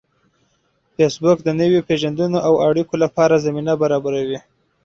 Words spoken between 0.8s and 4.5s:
فېسبوک د نویو پیژندنو او اړیکو لپاره زمینه برابروي